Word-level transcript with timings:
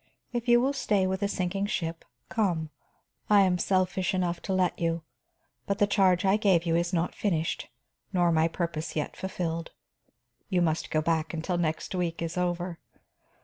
If 0.33 0.47
you 0.47 0.59
will 0.59 0.73
stay 0.73 1.05
with 1.05 1.21
a 1.21 1.27
sinking 1.27 1.67
ship, 1.67 2.03
come; 2.27 2.71
I 3.29 3.41
am 3.41 3.59
selfish 3.59 4.15
enough 4.15 4.41
to 4.41 4.51
let 4.53 4.79
you. 4.79 5.03
But 5.67 5.77
the 5.77 5.85
charge 5.85 6.25
I 6.25 6.37
gave 6.37 6.65
you 6.65 6.75
is 6.75 6.91
not 6.91 7.13
finished, 7.13 7.69
nor 8.11 8.31
my 8.31 8.47
purpose 8.47 8.95
yet 8.95 9.15
fulfilled. 9.15 9.69
You 10.49 10.59
must 10.63 10.89
go 10.89 11.03
back 11.03 11.35
until 11.35 11.59
next 11.59 11.93
week 11.93 12.19
is 12.23 12.35
over." 12.35 12.79